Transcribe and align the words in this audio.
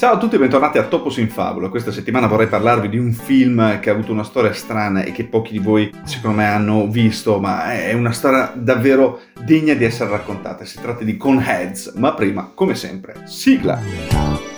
Ciao 0.00 0.14
a 0.14 0.16
tutti 0.16 0.36
e 0.36 0.38
bentornati 0.38 0.78
a 0.78 0.84
Topos 0.84 1.18
in 1.18 1.28
Fabula. 1.28 1.68
Questa 1.68 1.92
settimana 1.92 2.26
vorrei 2.26 2.46
parlarvi 2.46 2.88
di 2.88 2.96
un 2.96 3.12
film 3.12 3.80
che 3.80 3.90
ha 3.90 3.92
avuto 3.92 4.12
una 4.12 4.24
storia 4.24 4.50
strana 4.54 5.02
e 5.02 5.12
che 5.12 5.24
pochi 5.24 5.52
di 5.52 5.58
voi 5.58 5.92
secondo 6.04 6.38
me 6.38 6.46
hanno 6.46 6.88
visto, 6.88 7.38
ma 7.38 7.74
è 7.74 7.92
una 7.92 8.10
storia 8.10 8.50
davvero 8.54 9.20
degna 9.44 9.74
di 9.74 9.84
essere 9.84 10.08
raccontata. 10.08 10.64
Si 10.64 10.80
tratta 10.80 11.04
di 11.04 11.18
Conheads, 11.18 11.92
ma 11.96 12.14
prima, 12.14 12.50
come 12.54 12.74
sempre, 12.76 13.16
sigla! 13.24 14.49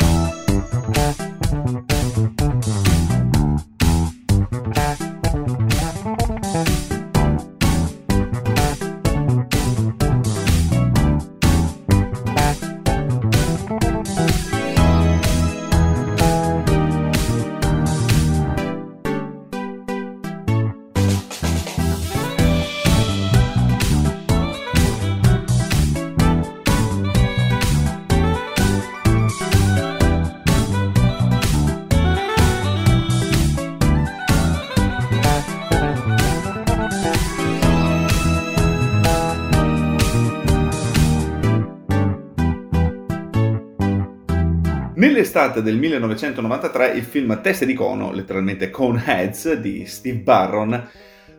Nell'estate 45.12 45.60
del 45.60 45.76
1993 45.76 46.92
il 46.92 47.02
film 47.02 47.38
Teste 47.42 47.66
di 47.66 47.74
cono, 47.74 48.12
letteralmente 48.12 48.70
Coneheads, 48.70 49.52
di 49.56 49.84
Steve 49.84 50.16
Barron, 50.16 50.88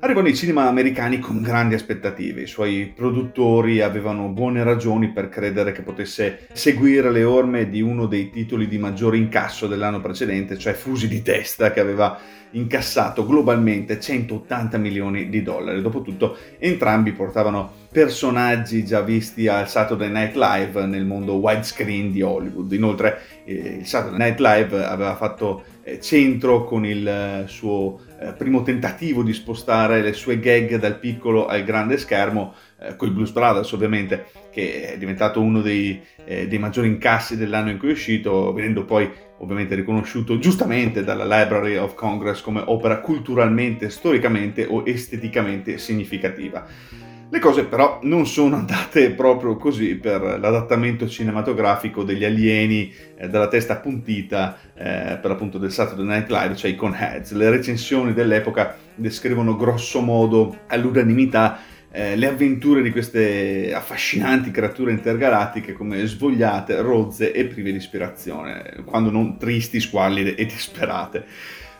arrivò 0.03 0.19
nei 0.19 0.35
cinema 0.35 0.67
americani 0.67 1.19
con 1.19 1.41
grandi 1.41 1.75
aspettative. 1.75 2.41
I 2.41 2.47
suoi 2.47 2.91
produttori 2.93 3.79
avevano 3.79 4.27
buone 4.27 4.61
ragioni 4.61 5.09
per 5.09 5.29
credere 5.29 5.71
che 5.71 5.81
potesse 5.81 6.47
seguire 6.51 7.09
le 7.09 7.23
orme 7.23 7.69
di 7.69 7.81
uno 7.81 8.05
dei 8.05 8.29
titoli 8.29 8.67
di 8.67 8.77
maggiore 8.77 9.15
incasso 9.15 9.65
dell'anno 9.65 10.01
precedente, 10.01 10.57
cioè 10.57 10.73
Fusi 10.73 11.07
di 11.07 11.21
testa, 11.21 11.71
che 11.71 11.79
aveva 11.79 12.19
incassato 12.51 13.25
globalmente 13.25 13.97
180 13.97 14.77
milioni 14.77 15.29
di 15.29 15.41
dollari. 15.41 15.81
Dopotutto 15.81 16.37
entrambi 16.59 17.13
portavano 17.13 17.71
personaggi 17.89 18.83
già 18.83 18.99
visti 18.99 19.47
al 19.47 19.69
Saturday 19.69 20.09
Night 20.09 20.35
Live 20.35 20.85
nel 20.85 21.05
mondo 21.05 21.35
widescreen 21.35 22.11
di 22.11 22.21
Hollywood. 22.21 22.69
Inoltre 22.73 23.21
eh, 23.45 23.77
il 23.79 23.87
Saturday 23.87 24.19
Night 24.19 24.39
Live 24.39 24.83
aveva 24.83 25.15
fatto 25.15 25.63
centro 25.99 26.63
con 26.63 26.85
il 26.85 27.07
eh, 27.07 27.43
suo 27.47 27.99
eh, 28.19 28.33
primo 28.33 28.63
tentativo 28.63 29.21
di 29.21 29.33
spostare 29.33 30.01
le 30.01 30.13
sue 30.13 30.39
gag 30.39 30.77
dal 30.77 30.97
piccolo 30.97 31.45
al 31.45 31.63
grande 31.63 31.97
schermo, 31.97 32.53
eh, 32.79 32.95
con 32.95 33.09
i 33.09 33.11
Blues 33.11 33.31
Brothers 33.31 33.71
ovviamente, 33.73 34.25
che 34.51 34.93
è 34.93 34.97
diventato 34.97 35.41
uno 35.41 35.61
dei, 35.61 36.01
eh, 36.23 36.47
dei 36.47 36.59
maggiori 36.59 36.87
incassi 36.87 37.35
dell'anno 37.35 37.69
in 37.69 37.77
cui 37.77 37.89
è 37.89 37.93
uscito, 37.93 38.53
venendo 38.53 38.85
poi 38.85 39.09
ovviamente 39.39 39.75
riconosciuto 39.75 40.39
giustamente 40.39 41.03
dalla 41.03 41.25
Library 41.25 41.75
of 41.75 41.95
Congress 41.95 42.41
come 42.41 42.63
opera 42.65 42.99
culturalmente, 42.99 43.89
storicamente 43.89 44.65
o 44.65 44.83
esteticamente 44.85 45.77
significativa. 45.77 46.65
Le 47.33 47.39
cose 47.39 47.65
però 47.65 47.97
non 48.03 48.27
sono 48.27 48.57
andate 48.57 49.09
proprio 49.09 49.57
così 49.57 49.95
per 49.95 50.21
l'adattamento 50.21 51.07
cinematografico 51.07 52.03
degli 52.03 52.23
alieni 52.23 52.93
eh, 53.17 53.27
dalla 53.27 53.47
testa 53.47 53.73
appuntita 53.73 54.55
eh, 54.75 55.17
per 55.19 55.31
l'appunto 55.31 55.57
del 55.57 55.71
Saturday 55.71 56.05
Night 56.05 56.29
Live, 56.29 56.55
cioè 56.55 56.69
i 56.69 56.75
Conheads. 56.75 57.31
Le 57.31 57.49
recensioni 57.49 58.13
dell'epoca 58.13 58.77
descrivono 58.93 59.55
grosso 59.55 60.01
modo 60.01 60.59
all'unanimità 60.67 61.57
eh, 61.89 62.15
le 62.15 62.27
avventure 62.27 62.83
di 62.83 62.91
queste 62.91 63.73
affascinanti 63.73 64.51
creature 64.51 64.91
intergalattiche 64.91 65.73
come 65.73 66.05
svogliate, 66.05 66.81
rozze 66.81 67.31
e 67.31 67.45
prive 67.45 67.71
di 67.71 67.77
ispirazione, 67.77 68.83
quando 68.85 69.09
non 69.09 69.39
tristi, 69.39 69.79
squallide 69.79 70.35
e 70.35 70.45
disperate. 70.45 71.25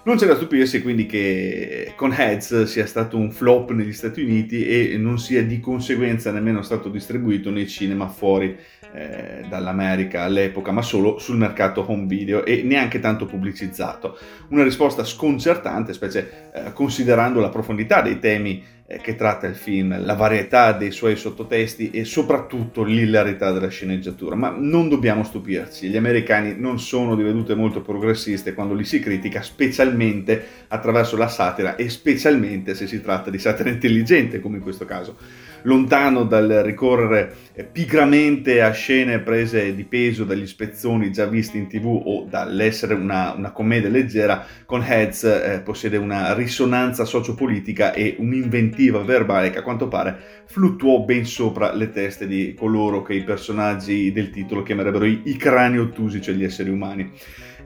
Non 0.06 0.18
c'è 0.18 0.26
da 0.26 0.36
stupirsi 0.36 0.82
quindi 0.82 1.06
che 1.06 1.94
con 1.96 2.12
Heads 2.12 2.64
sia 2.64 2.86
stato 2.86 3.16
un 3.16 3.32
flop 3.32 3.72
negli 3.72 3.94
Stati 3.94 4.22
Uniti 4.22 4.68
e 4.68 4.98
non 4.98 5.18
sia 5.18 5.42
di 5.46 5.62
conseguenza 5.62 6.30
nemmeno 6.30 6.62
stato 6.62 6.90
distribuito 6.90 7.50
nei 7.52 7.70
cinema 7.70 8.10
fuori 8.10 8.54
eh, 8.94 9.46
dall'America 9.48 10.24
all'epoca, 10.24 10.74
ma 10.74 10.82
solo 10.82 11.20
sul 11.20 11.38
mercato 11.38 11.90
home 11.90 12.06
video 12.06 12.44
e 12.44 12.64
neanche 12.64 13.00
tanto 13.00 13.26
pubblicizzato. 13.26 14.18
Una 14.50 14.64
risposta 14.64 15.06
sconcertante, 15.06 15.94
specie 15.94 16.52
eh, 16.54 16.74
considerando 16.74 17.40
la 17.40 17.50
profondità 17.50 18.02
dei 18.02 18.20
temi 18.20 18.62
che 19.02 19.16
tratta 19.16 19.48
il 19.48 19.56
film, 19.56 20.04
la 20.04 20.14
varietà 20.14 20.72
dei 20.74 20.92
suoi 20.92 21.16
sottotesti 21.16 21.92
e 21.92 22.06
soprattutto 22.06 22.84
l'ilarità 22.84 23.52
della 23.52 23.70
sceneggiatura. 23.70 24.36
Ma 24.36 24.54
non 24.56 24.90
dobbiamo 24.90 25.24
stupirci, 25.24 25.90
gli 25.90 25.98
americani 25.98 26.56
non 26.58 26.80
sono 26.80 27.16
di 27.16 27.24
vedute 27.24 27.56
molto 27.56 27.82
progressiste 27.82 28.54
quando 28.54 28.74
li 28.74 28.86
si 28.86 29.00
critica, 29.00 29.42
specialmente 29.42 30.46
attraverso 30.68 31.18
la 31.18 31.28
satira 31.28 31.76
e 31.76 31.90
specialmente 31.90 32.76
se 32.76 32.88
si 32.88 33.02
tratta 33.02 33.30
di 33.30 33.38
satira 33.38 33.70
intelligente, 33.70 34.40
come 34.40 34.58
in 34.58 34.64
questo 34.64 34.86
caso 34.86 35.18
lontano 35.64 36.24
dal 36.24 36.62
ricorrere 36.64 37.34
pigramente 37.72 38.62
a 38.62 38.72
scene 38.72 39.20
prese 39.20 39.76
di 39.76 39.84
peso 39.84 40.24
dagli 40.24 40.48
spezzoni 40.48 41.12
già 41.12 41.26
visti 41.26 41.58
in 41.58 41.68
tv 41.68 42.02
o 42.06 42.26
dall'essere 42.30 42.94
una, 42.94 43.34
una 43.36 43.52
commedia 43.52 43.90
leggera, 43.90 44.46
con 44.66 44.84
Heads 44.84 45.24
eh, 45.24 45.62
possiede 45.64 45.98
una 45.98 46.34
risonanza 46.34 47.06
sociopolitica 47.06 47.94
e 47.94 48.16
un'inventiva 48.20 49.04
verbale 49.04 49.50
che 49.50 49.60
a 49.60 49.64
quanto 49.64 49.88
pare 49.88 50.44
fluttuò 50.46 51.00
ben 51.00 51.26
sopra 51.26 51.74
le 51.74 51.92
teste 51.92 52.28
di 52.28 52.54
coloro 52.54 53.02
che 53.02 53.14
i 53.14 53.24
personaggi 53.24 54.12
del 54.12 54.30
titolo 54.30 54.64
chiamerebbero 54.64 55.06
i, 55.06 55.22
i 55.26 55.38
crani 55.38 55.78
ottusi, 55.78 56.22
cioè 56.22 56.36
gli 56.36 56.44
esseri 56.44 56.70
umani. 56.70 57.12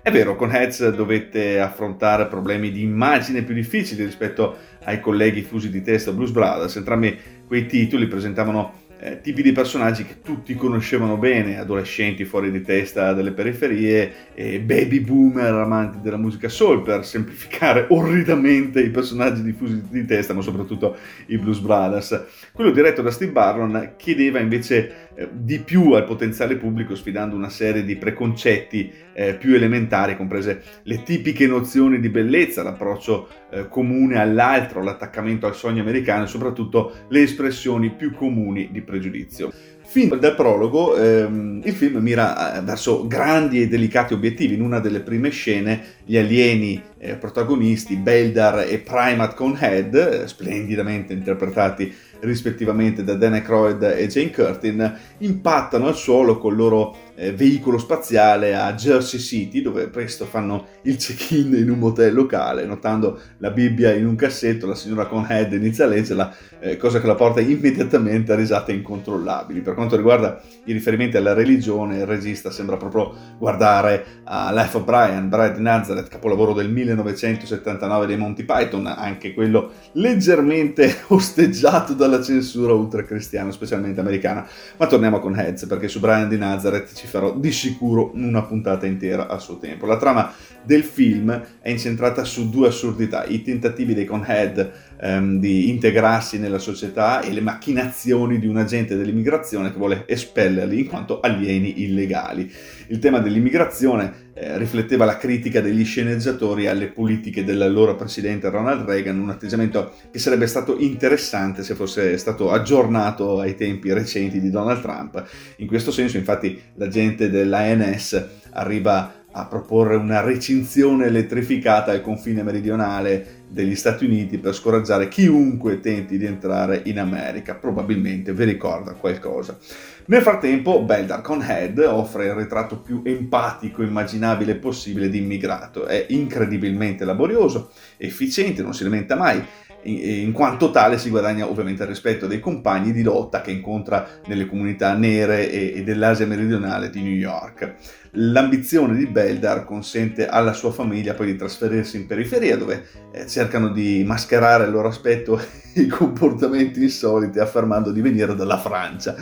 È 0.01 0.11
vero, 0.11 0.35
con 0.35 0.53
Heads 0.53 0.89
dovette 0.89 1.59
affrontare 1.59 2.27
problemi 2.27 2.71
di 2.71 2.81
immagine 2.81 3.43
più 3.43 3.53
difficili 3.53 4.03
rispetto 4.03 4.55
ai 4.83 4.99
colleghi 4.99 5.41
fusi 5.41 5.69
di 5.69 5.81
testa 5.81 6.11
Blues 6.11 6.31
Brothers, 6.31 6.77
entrambi 6.77 7.17
quei 7.45 7.65
titoli 7.65 8.07
presentavano 8.07 8.85
eh, 8.99 9.21
tipi 9.21 9.43
di 9.43 9.51
personaggi 9.51 10.03
che 10.03 10.21
tutti 10.23 10.55
conoscevano 10.55 11.17
bene, 11.17 11.59
adolescenti 11.59 12.25
fuori 12.25 12.51
di 12.51 12.61
testa 12.61 13.13
delle 13.13 13.31
periferie 13.31 14.33
e 14.33 14.59
baby 14.59 15.01
boomer 15.01 15.53
amanti 15.53 15.99
della 16.01 16.17
musica 16.17 16.49
soul, 16.49 16.81
per 16.81 17.05
semplificare 17.05 17.85
orridamente 17.89 18.81
i 18.81 18.89
personaggi 18.89 19.43
diffusi 19.43 19.83
di 19.89 20.05
testa, 20.05 20.33
ma 20.33 20.41
soprattutto 20.41 20.95
i 21.27 21.37
Blues 21.37 21.59
Brothers. 21.59 22.25
Quello 22.51 22.71
diretto 22.71 23.01
da 23.01 23.11
Steve 23.11 23.31
Barron 23.31 23.93
chiedeva 23.97 24.39
invece 24.39 25.06
eh, 25.17 25.27
di 25.31 25.57
più 25.57 25.93
al 25.93 26.05
potenziale 26.05 26.57
pubblico, 26.57 26.93
sfidando 26.93 27.35
una 27.35 27.49
serie 27.49 27.83
di 27.83 27.95
preconcetti 27.95 28.91
eh, 29.13 29.33
più 29.33 29.55
elementari, 29.55 30.15
comprese 30.15 30.61
le 30.83 31.01
tipiche 31.01 31.47
nozioni 31.47 31.99
di 31.99 32.09
bellezza, 32.09 32.61
l'approccio 32.61 33.27
eh, 33.49 33.67
comune 33.67 34.19
all'altro, 34.19 34.83
l'attaccamento 34.83 35.47
al 35.47 35.55
sogno 35.55 35.81
americano 35.81 36.25
e 36.25 36.27
soprattutto 36.27 36.93
le 37.07 37.21
espressioni 37.23 37.89
più 37.89 38.13
comuni 38.13 38.69
di 38.71 38.81
pregiudizio. 38.81 39.51
Fin 39.89 40.09
dal 40.19 40.35
prologo 40.35 40.97
ehm, 40.97 41.61
il 41.63 41.71
film 41.71 41.99
mira 41.99 42.57
eh, 42.57 42.61
verso 42.61 43.07
grandi 43.07 43.61
e 43.61 43.69
delicati 43.69 44.13
obiettivi. 44.13 44.53
In 44.53 44.61
una 44.61 44.79
delle 44.79 44.99
prime 44.99 45.29
scene 45.29 45.81
gli 46.03 46.17
alieni 46.17 46.79
eh, 46.97 47.15
protagonisti, 47.15 47.95
Beldar 47.95 48.65
e 48.69 48.79
Primat 48.79 49.33
Conhead, 49.33 49.95
eh, 49.95 50.27
splendidamente 50.27 51.13
interpretati 51.13 51.95
rispettivamente 52.21 53.03
da 53.03 53.15
Dan 53.15 53.33
Aykroyd 53.33 53.81
e 53.83 54.07
Jane 54.07 54.31
Curtin, 54.31 54.97
impattano 55.19 55.87
al 55.87 55.95
suolo 55.95 56.37
col 56.37 56.55
loro 56.55 56.95
eh, 57.17 57.33
veicolo 57.33 57.79
spaziale 57.79 58.55
a 58.55 58.71
Jersey 58.73 59.19
City, 59.19 59.61
dove 59.61 59.87
presto 59.87 60.25
fanno 60.25 60.67
il 60.83 60.97
check-in 60.97 61.55
in 61.55 61.69
un 61.69 61.79
motel 61.79 62.13
locale, 62.13 62.65
notando 62.65 63.19
la 63.39 63.49
Bibbia 63.49 63.91
in 63.93 64.05
un 64.05 64.15
cassetto, 64.15 64.67
la 64.67 64.75
signora 64.75 65.07
Conhead 65.07 65.51
inizia 65.53 65.85
a 65.85 65.87
leggerla, 65.87 66.35
eh, 66.59 66.77
cosa 66.77 67.01
che 67.01 67.07
la 67.07 67.15
porta 67.15 67.41
immediatamente 67.41 68.31
a 68.31 68.35
risate 68.35 68.71
incontrollabili. 68.71 69.61
Per 69.61 69.73
quanto 69.73 69.95
riguarda 69.95 70.39
i 70.65 70.73
riferimenti 70.73 71.17
alla 71.17 71.33
religione, 71.33 71.97
il 71.97 72.05
regista 72.05 72.51
sembra 72.51 72.77
proprio 72.77 73.13
guardare 73.39 74.21
a 74.25 74.53
Life 74.53 74.77
of 74.77 74.83
Brian, 74.83 75.27
Brad 75.27 75.57
Nazareth, 75.57 76.09
capolavoro 76.09 76.53
del 76.53 76.69
1979 76.69 78.05
dei 78.05 78.17
Monty 78.17 78.43
Python, 78.43 78.85
anche 78.85 79.33
quello 79.33 79.71
leggermente 79.93 80.97
osteggiato 81.07 81.93
dalla 81.93 82.21
censura 82.21 82.73
ultracristiana, 82.73 83.51
specialmente 83.51 83.99
americana. 83.99 84.47
Ma 84.77 84.85
torniamo 84.85 85.19
con 85.19 85.35
Heads, 85.35 85.65
perché 85.65 85.87
su 85.87 85.99
Brian 85.99 86.29
di 86.29 86.37
Nazareth 86.37 86.93
ci 86.93 87.06
farò 87.07 87.35
di 87.35 87.51
sicuro 87.51 88.11
una 88.13 88.43
puntata 88.43 88.85
intera 88.85 89.27
a 89.27 89.39
suo 89.39 89.57
tempo. 89.57 89.85
La 89.85 89.97
trama 89.97 90.31
del 90.61 90.83
film 90.83 91.43
è 91.61 91.69
incentrata 91.69 92.23
su 92.23 92.49
due 92.49 92.67
assurdità, 92.67 93.25
i 93.25 93.41
tentativi 93.41 93.93
dei 93.93 94.05
Conhead 94.05 94.71
ehm, 94.99 95.39
di 95.39 95.69
integrarsi 95.69 96.37
nella 96.37 96.59
società 96.59 97.21
e 97.21 97.31
le 97.31 97.41
macchinazioni 97.41 98.37
di 98.37 98.47
un 98.47 98.57
agente 98.57 98.95
dell'immigrazione 98.95 99.71
che 99.71 99.77
vuole 99.77 100.03
espellerli 100.05 100.81
in 100.81 100.87
quanto 100.87 101.19
alieni 101.19 101.81
illegali. 101.83 102.51
Il 102.87 102.99
tema 102.99 103.19
dell'immigrazione 103.19 104.26
eh, 104.39 104.55
rifletteva 104.59 105.03
la 105.03 105.17
critica 105.17 105.61
degli 105.61 105.83
sceneggiatori 105.83 106.67
alle 106.67 106.89
politiche 106.89 107.43
dell'allora 107.43 107.95
presidente 107.95 108.49
Ronald 108.49 108.87
Reagan, 108.87 109.17
un 109.19 109.31
atteggiamento 109.31 109.93
che 110.11 110.19
sarebbe 110.19 110.45
stato 110.45 110.77
interessante 110.77 111.63
se 111.63 111.73
fosse 111.73 112.15
stato 112.19 112.51
aggiornato 112.51 113.39
ai 113.39 113.55
tempi 113.55 113.91
recenti 113.91 114.39
di 114.39 114.51
Donald 114.51 114.81
Trump. 114.81 115.23
In 115.57 115.65
questo 115.65 115.89
senso, 115.89 116.17
infatti, 116.17 116.61
la 116.75 116.87
gente 116.87 117.31
dell'ANS 117.31 118.25
arriva 118.51 119.23
a 119.31 119.45
proporre 119.47 119.95
una 119.95 120.21
recinzione 120.21 121.07
elettrificata 121.07 121.91
al 121.91 122.01
confine 122.01 122.43
meridionale 122.43 123.45
degli 123.47 123.75
Stati 123.75 124.05
Uniti 124.05 124.37
per 124.37 124.53
scoraggiare 124.53 125.07
chiunque 125.07 125.79
tenti 125.79 126.17
di 126.17 126.25
entrare 126.25 126.81
in 126.85 126.99
America. 126.99 127.55
Probabilmente 127.55 128.33
vi 128.33 128.43
ricorda 128.43 128.93
qualcosa. 128.93 129.57
Nel 130.05 130.21
frattempo, 130.21 130.83
Beldar 130.83 131.21
Conhead 131.21 131.79
offre 131.79 132.27
il 132.27 132.33
ritratto 132.33 132.79
più 132.79 133.01
empatico 133.03 133.83
immaginabile 133.83 134.55
possibile 134.55 135.09
di 135.09 135.17
immigrato. 135.17 135.85
È 135.85 136.05
incredibilmente 136.09 137.03
laborioso, 137.03 137.71
efficiente, 137.97 138.61
non 138.61 138.73
si 138.73 138.83
lamenta 138.83 139.15
mai 139.15 139.43
in, 139.87 140.31
quanto 140.31 140.71
tale 140.71 140.97
si 140.97 141.09
guadagna 141.09 141.47
ovviamente 141.47 141.83
il 141.83 141.89
rispetto 141.89 142.27
dei 142.27 142.39
compagni 142.39 142.91
di 142.91 143.03
lotta 143.03 143.41
che 143.41 143.51
incontra 143.51 144.07
nelle 144.25 144.45
comunità 144.45 144.93
nere 144.93 145.49
e, 145.49 145.83
dell'Asia 145.83 146.25
meridionale 146.25 146.89
di 146.89 147.01
New 147.01 147.13
York. 147.13 147.75
L'ambizione 148.11 148.95
di 148.95 149.05
Beldar 149.05 149.63
consente 149.63 150.27
alla 150.27 150.53
sua 150.53 150.71
famiglia 150.71 151.13
poi 151.13 151.27
di 151.27 151.35
trasferirsi 151.35 151.97
in 151.97 152.07
periferia 152.07 152.57
dove 152.57 152.85
eh, 153.11 153.27
cercano 153.37 153.69
di 153.69 154.03
mascherare 154.03 154.63
il 154.63 154.71
loro 154.71 154.87
aspetto 154.87 155.39
e 155.73 155.81
i 155.81 155.87
comportamenti 155.87 156.81
insoliti 156.81 157.37
affermando 157.37 157.91
di 157.91 158.01
venire 158.01 158.35
dalla 158.35 158.57
Francia. 158.57 159.15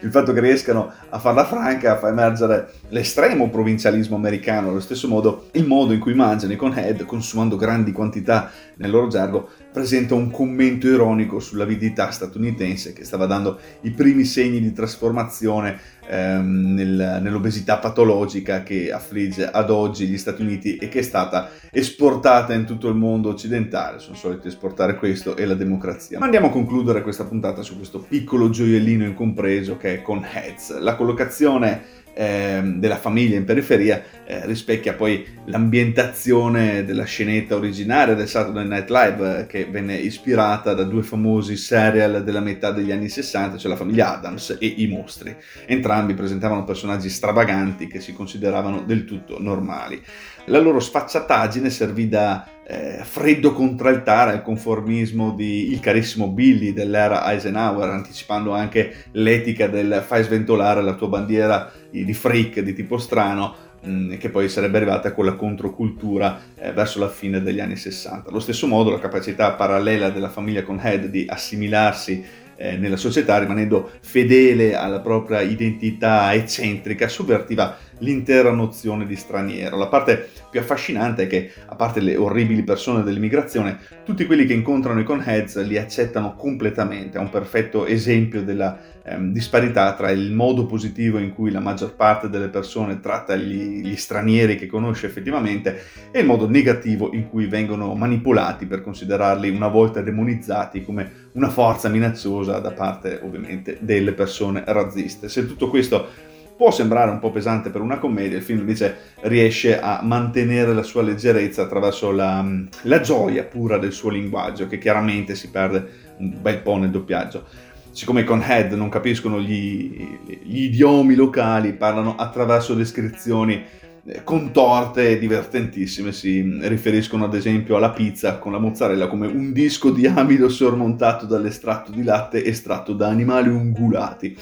Il 0.00 0.10
fatto 0.10 0.32
che 0.32 0.38
riescano 0.38 0.92
a 1.08 1.18
farla 1.18 1.44
franca 1.44 1.98
fa 1.98 2.08
emergere 2.08 2.72
l'estremo 2.90 3.50
provincialismo 3.50 4.14
americano, 4.14 4.68
allo 4.68 4.78
stesso 4.78 5.08
modo 5.08 5.48
il 5.52 5.66
modo 5.66 5.92
in 5.92 5.98
cui 5.98 6.14
mangiano 6.14 6.52
i 6.52 6.56
conhead 6.56 7.04
consumando 7.06 7.56
grandi 7.56 7.90
quantità 7.90 8.52
nel 8.76 8.90
loro 8.90 9.08
gergo 9.08 9.48
presenta 9.76 10.14
un 10.14 10.30
commento 10.30 10.86
ironico 10.86 11.38
sull'avidità 11.38 12.10
statunitense 12.10 12.94
che 12.94 13.04
stava 13.04 13.26
dando 13.26 13.58
i 13.82 13.90
primi 13.90 14.24
segni 14.24 14.58
di 14.58 14.72
trasformazione 14.72 15.78
ehm, 16.08 16.72
nel, 16.72 17.18
nell'obesità 17.20 17.76
patologica 17.76 18.62
che 18.62 18.90
affligge 18.90 19.50
ad 19.50 19.68
oggi 19.68 20.06
gli 20.06 20.16
Stati 20.16 20.40
Uniti 20.40 20.78
e 20.78 20.88
che 20.88 21.00
è 21.00 21.02
stata 21.02 21.50
esportata 21.70 22.54
in 22.54 22.64
tutto 22.64 22.88
il 22.88 22.94
mondo 22.94 23.28
occidentale. 23.28 23.98
Sono 23.98 24.16
soliti 24.16 24.48
esportare 24.48 24.96
questo 24.96 25.36
e 25.36 25.44
la 25.44 25.52
democrazia. 25.52 26.18
Ma 26.18 26.24
andiamo 26.24 26.46
a 26.46 26.50
concludere 26.52 27.02
questa 27.02 27.26
puntata 27.26 27.60
su 27.60 27.76
questo 27.76 27.98
piccolo 27.98 28.48
gioiellino 28.48 29.04
incompreso 29.04 29.76
che 29.76 29.96
è 29.96 30.00
con 30.00 30.24
Heads. 30.24 30.78
La 30.78 30.96
collocazione 30.96 32.04
eh, 32.16 32.62
della 32.76 32.96
famiglia 32.96 33.36
in 33.36 33.44
periferia 33.44 34.02
eh, 34.24 34.46
rispecchia 34.46 34.94
poi 34.94 35.24
l'ambientazione 35.44 36.84
della 36.84 37.04
scenetta 37.04 37.54
originaria 37.54 38.14
del 38.14 38.26
Saturday 38.26 38.66
Night 38.66 38.88
Live 38.88 39.38
eh, 39.38 39.46
che 39.46 39.66
venne 39.66 39.96
ispirata 39.96 40.72
da 40.72 40.84
due 40.84 41.02
famosi 41.02 41.56
serial 41.56 42.24
della 42.24 42.40
metà 42.40 42.70
degli 42.70 42.90
anni 42.90 43.10
60, 43.10 43.58
cioè 43.58 43.70
la 43.70 43.76
famiglia 43.76 44.16
Adams 44.16 44.56
e 44.58 44.66
i 44.66 44.86
mostri. 44.86 45.36
Entrambi 45.66 46.14
presentavano 46.14 46.64
personaggi 46.64 47.10
stravaganti 47.10 47.86
che 47.86 48.00
si 48.00 48.14
consideravano 48.14 48.80
del 48.80 49.04
tutto 49.04 49.36
normali. 49.38 50.02
La 50.48 50.60
loro 50.60 50.78
sfacciataggine 50.78 51.70
servì 51.70 52.08
da 52.08 52.46
eh, 52.68 53.00
freddo 53.02 53.52
contraltare 53.52 54.30
al 54.30 54.42
conformismo 54.42 55.32
di 55.32 55.72
il 55.72 55.80
carissimo 55.80 56.28
Billy 56.28 56.72
dell'era 56.72 57.28
Eisenhower, 57.32 57.88
anticipando 57.88 58.52
anche 58.52 59.06
l'etica 59.12 59.66
del 59.66 60.04
fai 60.06 60.22
sventolare 60.22 60.82
la 60.82 60.94
tua 60.94 61.08
bandiera 61.08 61.70
di 61.90 62.14
freak 62.14 62.60
di 62.60 62.74
tipo 62.74 62.96
strano, 62.96 63.54
mm, 63.84 64.18
che 64.18 64.28
poi 64.28 64.48
sarebbe 64.48 64.76
arrivata 64.76 65.12
con 65.12 65.24
la 65.24 65.34
controcultura 65.34 66.40
eh, 66.54 66.70
verso 66.70 67.00
la 67.00 67.08
fine 67.08 67.42
degli 67.42 67.58
anni 67.58 67.76
60. 67.76 68.30
Allo 68.30 68.40
stesso 68.40 68.68
modo 68.68 68.90
la 68.90 69.00
capacità 69.00 69.50
parallela 69.52 70.10
della 70.10 70.28
famiglia 70.28 70.62
Conhead 70.62 71.06
di 71.06 71.26
assimilarsi 71.28 72.24
eh, 72.56 72.76
nella 72.76 72.96
società 72.96 73.38
rimanendo 73.38 73.90
fedele 74.00 74.74
alla 74.74 75.00
propria 75.00 75.40
identità 75.40 76.32
eccentrica, 76.34 77.08
sovvertiva 77.08 77.76
l'intera 77.98 78.50
nozione 78.50 79.06
di 79.06 79.16
straniero. 79.16 79.76
La 79.76 79.88
parte 79.88 80.28
più 80.50 80.60
affascinante 80.60 81.24
è 81.24 81.26
che, 81.26 81.50
a 81.66 81.74
parte 81.74 82.00
le 82.00 82.16
orribili 82.16 82.62
persone 82.62 83.02
dell'immigrazione, 83.02 83.78
tutti 84.04 84.26
quelli 84.26 84.46
che 84.46 84.52
incontrano 84.52 85.00
i 85.00 85.04
conheads 85.04 85.62
li 85.64 85.76
accettano 85.76 86.34
completamente. 86.34 87.18
È 87.18 87.20
un 87.20 87.30
perfetto 87.30 87.86
esempio 87.86 88.42
della 88.42 88.78
ehm, 89.02 89.32
disparità 89.32 89.94
tra 89.94 90.10
il 90.10 90.32
modo 90.32 90.66
positivo 90.66 91.18
in 91.18 91.34
cui 91.34 91.50
la 91.50 91.60
maggior 91.60 91.94
parte 91.94 92.28
delle 92.28 92.48
persone 92.48 93.00
tratta 93.00 93.36
gli, 93.36 93.82
gli 93.82 93.96
stranieri 93.96 94.56
che 94.56 94.66
conosce 94.66 95.06
effettivamente 95.06 95.82
e 96.10 96.20
il 96.20 96.26
modo 96.26 96.48
negativo 96.48 97.12
in 97.12 97.28
cui 97.28 97.46
vengono 97.46 97.94
manipolati 97.94 98.66
per 98.66 98.82
considerarli 98.82 99.50
una 99.50 99.68
volta 99.68 100.00
demonizzati 100.00 100.82
come 100.82 101.24
una 101.32 101.50
forza 101.50 101.88
minacciosa 101.88 102.58
da 102.58 102.72
parte 102.72 103.20
ovviamente 103.22 103.78
delle 103.80 104.12
persone 104.12 104.64
razziste. 104.66 105.28
Se 105.28 105.46
tutto 105.46 105.68
questo 105.68 106.34
può 106.56 106.70
sembrare 106.70 107.10
un 107.10 107.18
po' 107.18 107.30
pesante 107.30 107.70
per 107.70 107.80
una 107.80 107.98
commedia, 107.98 108.38
il 108.38 108.42
film 108.42 108.60
invece 108.60 108.96
riesce 109.22 109.78
a 109.78 110.00
mantenere 110.02 110.72
la 110.72 110.82
sua 110.82 111.02
leggerezza 111.02 111.62
attraverso 111.62 112.10
la, 112.10 112.44
la 112.82 113.00
gioia 113.00 113.44
pura 113.44 113.78
del 113.78 113.92
suo 113.92 114.10
linguaggio, 114.10 114.66
che 114.66 114.78
chiaramente 114.78 115.34
si 115.34 115.50
perde 115.50 116.14
un 116.18 116.36
bel 116.40 116.58
po' 116.58 116.76
nel 116.76 116.90
doppiaggio 116.90 117.64
siccome 117.96 118.24
con 118.24 118.42
Head 118.46 118.72
non 118.72 118.90
capiscono 118.90 119.40
gli, 119.40 120.06
gli, 120.42 120.64
idiomi 120.64 121.14
locali, 121.14 121.72
parlano 121.72 122.14
attraverso 122.14 122.74
descrizioni 122.74 123.64
eh, 124.04 124.22
contorte 124.22 125.12
e 125.12 125.18
divertentissime. 125.18 126.12
Si 126.12 126.58
riferiscono 126.60 127.24
ad 127.24 127.34
esempio 127.34 127.74
alla 127.76 127.92
pizza 127.92 128.36
con 128.36 128.52
la 128.52 128.58
mozzarella 128.58 129.06
come 129.06 129.26
un 129.28 129.50
disco 129.50 129.90
di 129.90 130.06
amido 130.06 130.50
sormontato 130.50 131.24
dall'estratto 131.24 131.90
di 131.90 132.02
latte 132.02 132.44
estratto 132.44 132.92
da 132.92 133.08
animali 133.08 133.48
ungulati 133.48 134.36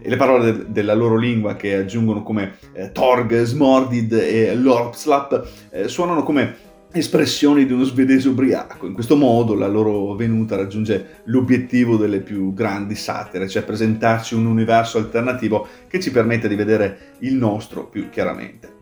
e 0.00 0.08
le 0.08 0.16
parole 0.16 0.52
de- 0.52 0.64
della 0.68 0.94
loro 0.94 1.16
lingua 1.16 1.56
che 1.56 1.74
aggiungono 1.74 2.22
come 2.22 2.56
eh, 2.72 2.92
Torg, 2.92 3.42
Smordid 3.42 4.12
e 4.12 4.54
Lorpslap 4.54 5.48
eh, 5.70 5.88
suonano 5.88 6.22
come 6.22 6.72
espressioni 6.92 7.66
di 7.66 7.72
uno 7.72 7.84
svedese 7.84 8.28
ubriaco. 8.28 8.86
In 8.86 8.92
questo 8.92 9.16
modo 9.16 9.54
la 9.54 9.66
loro 9.66 10.14
venuta 10.14 10.54
raggiunge 10.56 11.22
l'obiettivo 11.24 11.96
delle 11.96 12.20
più 12.20 12.54
grandi 12.54 12.94
satire, 12.94 13.48
cioè 13.48 13.64
presentarci 13.64 14.34
un 14.34 14.46
universo 14.46 14.98
alternativo 14.98 15.66
che 15.88 15.98
ci 15.98 16.12
permette 16.12 16.46
di 16.46 16.54
vedere 16.54 17.16
il 17.20 17.34
nostro 17.34 17.86
più 17.86 18.10
chiaramente. 18.10 18.73